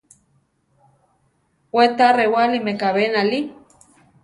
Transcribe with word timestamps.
We 1.75 1.85
ta 1.97 2.07
rewáli 2.19 2.59
mekabé 2.67 3.03
náli. 3.13 3.39